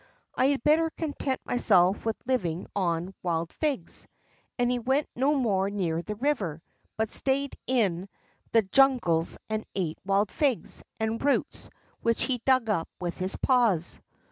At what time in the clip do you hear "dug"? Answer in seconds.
12.47-12.67